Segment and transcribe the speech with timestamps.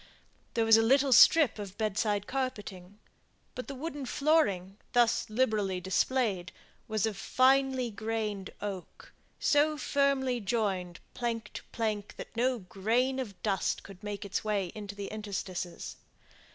[0.55, 2.97] There was a little strip of bedside carpeting,
[3.53, 6.51] but the wooden flooring, thus liberally displayed,
[6.87, 13.39] was of finely grained oak, so firmly joined, plank to plank, that no grain of
[13.43, 15.97] dust could make its way into the interstices.